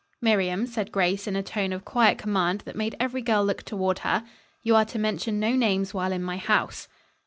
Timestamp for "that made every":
2.61-3.21